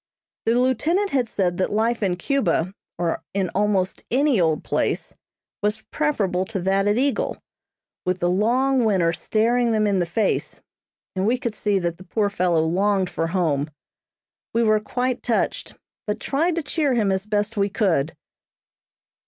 [0.47, 5.13] The lieutenant had said that life in Cuba, or in almost any old place
[5.61, 7.37] was preferable to that at Eagle,
[8.03, 10.59] with the long winter staring them in the face,
[11.15, 13.69] and we could see that the poor fellow longed for home.
[14.55, 15.75] We were quite touched,
[16.07, 18.15] but tried to cheer him as best we could.